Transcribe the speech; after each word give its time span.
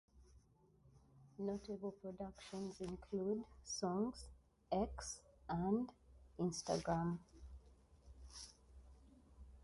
Notable 1.37 1.91
productions 1.91 2.79
include 2.81 3.37
the 3.41 3.45
songs 3.69 4.29
"X" 4.71 5.19
and 5.47 5.91
"Instagram". 6.39 7.19